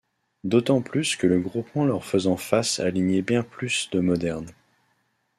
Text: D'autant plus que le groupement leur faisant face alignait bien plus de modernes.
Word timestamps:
D'autant 0.43 0.81
plus 0.81 1.15
que 1.15 1.27
le 1.27 1.39
groupement 1.39 1.85
leur 1.85 2.03
faisant 2.03 2.35
face 2.35 2.79
alignait 2.79 3.21
bien 3.21 3.43
plus 3.43 3.87
de 3.91 3.99
modernes. 3.99 4.49